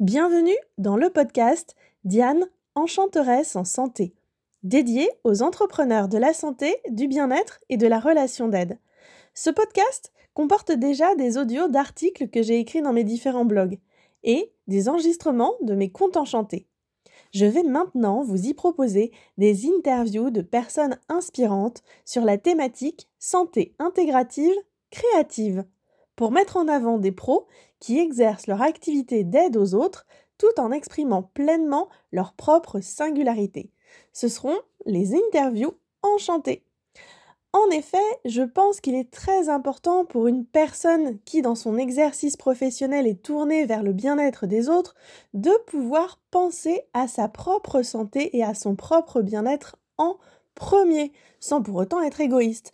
Bienvenue 0.00 0.56
dans 0.78 0.96
le 0.96 1.10
podcast 1.10 1.76
Diane, 2.04 2.48
enchanteresse 2.74 3.54
en 3.54 3.66
santé, 3.66 4.14
dédié 4.62 5.10
aux 5.24 5.42
entrepreneurs 5.42 6.08
de 6.08 6.16
la 6.16 6.32
santé, 6.32 6.74
du 6.88 7.06
bien-être 7.06 7.60
et 7.68 7.76
de 7.76 7.86
la 7.86 8.00
relation 8.00 8.48
d'aide. 8.48 8.78
Ce 9.34 9.50
podcast 9.50 10.10
comporte 10.32 10.72
déjà 10.72 11.14
des 11.16 11.36
audios 11.36 11.68
d'articles 11.68 12.28
que 12.30 12.40
j'ai 12.40 12.60
écrits 12.60 12.80
dans 12.80 12.94
mes 12.94 13.04
différents 13.04 13.44
blogs 13.44 13.78
et 14.22 14.54
des 14.68 14.88
enregistrements 14.88 15.52
de 15.60 15.74
mes 15.74 15.92
comptes 15.92 16.16
enchantés. 16.16 16.66
Je 17.34 17.44
vais 17.44 17.62
maintenant 17.62 18.22
vous 18.22 18.46
y 18.46 18.54
proposer 18.54 19.12
des 19.36 19.66
interviews 19.66 20.30
de 20.30 20.40
personnes 20.40 20.98
inspirantes 21.10 21.82
sur 22.06 22.24
la 22.24 22.38
thématique 22.38 23.10
santé 23.18 23.74
intégrative 23.78 24.56
créative 24.90 25.66
pour 26.20 26.32
mettre 26.32 26.58
en 26.58 26.68
avant 26.68 26.98
des 26.98 27.12
pros 27.12 27.46
qui 27.78 27.98
exercent 27.98 28.46
leur 28.46 28.60
activité 28.60 29.24
d'aide 29.24 29.56
aux 29.56 29.74
autres 29.74 30.04
tout 30.36 30.60
en 30.60 30.70
exprimant 30.70 31.22
pleinement 31.22 31.88
leur 32.12 32.34
propre 32.34 32.80
singularité. 32.80 33.70
Ce 34.12 34.28
seront 34.28 34.58
les 34.84 35.14
interviews 35.14 35.72
enchantées. 36.02 36.62
En 37.54 37.70
effet, 37.70 37.96
je 38.26 38.42
pense 38.42 38.82
qu'il 38.82 38.96
est 38.96 39.10
très 39.10 39.48
important 39.48 40.04
pour 40.04 40.26
une 40.26 40.44
personne 40.44 41.18
qui, 41.24 41.40
dans 41.40 41.54
son 41.54 41.78
exercice 41.78 42.36
professionnel, 42.36 43.06
est 43.06 43.22
tournée 43.22 43.64
vers 43.64 43.82
le 43.82 43.94
bien-être 43.94 44.46
des 44.46 44.68
autres, 44.68 44.94
de 45.32 45.52
pouvoir 45.68 46.20
penser 46.30 46.82
à 46.92 47.08
sa 47.08 47.28
propre 47.28 47.80
santé 47.80 48.36
et 48.36 48.44
à 48.44 48.52
son 48.52 48.76
propre 48.76 49.22
bien-être 49.22 49.76
en 49.96 50.18
premier, 50.54 51.12
sans 51.40 51.62
pour 51.62 51.76
autant 51.76 52.02
être 52.02 52.20
égoïste. 52.20 52.72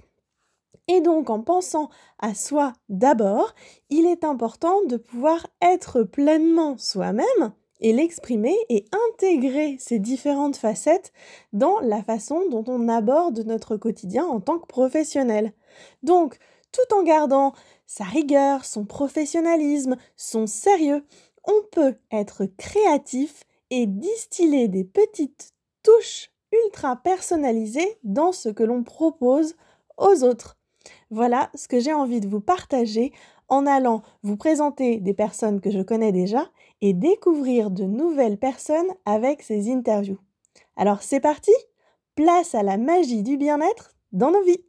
Et 0.89 1.01
donc 1.01 1.31
en 1.31 1.41
pensant 1.41 1.91
à 2.19 2.35
soi 2.35 2.73
d'abord, 2.89 3.55
il 3.91 4.07
est 4.07 4.25
important 4.25 4.85
de 4.85 4.97
pouvoir 4.97 5.47
être 5.61 6.03
pleinement 6.03 6.79
soi-même 6.79 7.53
et 7.81 7.93
l'exprimer 7.93 8.57
et 8.69 8.87
intégrer 9.11 9.77
ces 9.79 9.99
différentes 9.99 10.57
facettes 10.57 11.13
dans 11.53 11.79
la 11.81 12.03
façon 12.03 12.49
dont 12.51 12.65
on 12.69 12.89
aborde 12.89 13.41
notre 13.47 13.77
quotidien 13.77 14.25
en 14.25 14.41
tant 14.41 14.59
que 14.59 14.67
professionnel. 14.67 15.53
Donc, 16.03 16.39
tout 16.73 16.95
en 16.95 17.03
gardant 17.03 17.53
sa 17.87 18.05
rigueur, 18.05 18.65
son 18.65 18.85
professionnalisme, 18.85 19.97
son 20.17 20.47
sérieux, 20.47 21.05
on 21.45 21.63
peut 21.71 21.97
être 22.11 22.47
créatif 22.57 23.45
et 23.71 23.87
distiller 23.87 24.69
des 24.69 24.85
petites 24.85 25.53
touches 25.83 26.31
ultra 26.65 26.97
personnalisées 26.97 27.99
dans 28.05 28.33
ce 28.33 28.49
que 28.49 28.63
l'on 28.63 28.83
propose 28.83 29.57
aux 29.97 30.25
autres. 30.25 30.57
Voilà 31.11 31.51
ce 31.55 31.69
que 31.69 31.81
j'ai 31.81 31.93
envie 31.93 32.21
de 32.21 32.29
vous 32.29 32.41
partager 32.41 33.13
en 33.49 33.67
allant 33.67 34.03
vous 34.23 34.37
présenter 34.37 34.99
des 34.99 35.15
personnes 35.15 35.61
que 35.61 35.71
je 35.71 35.81
connais 35.81 36.13
déjà 36.13 36.51
et 36.81 36.93
découvrir 36.93 37.71
de 37.71 37.85
nouvelles 37.85 38.39
personnes 38.39 38.91
avec 39.05 39.43
ces 39.43 39.71
interviews. 39.71 40.19
Alors 40.77 41.03
c'est 41.03 41.21
parti 41.21 41.53
Place 42.15 42.55
à 42.55 42.63
la 42.63 42.79
magie 42.79 43.23
du 43.23 43.37
bien-être 43.37 43.91
dans 44.13 44.31
nos 44.31 44.43
vies 44.43 44.65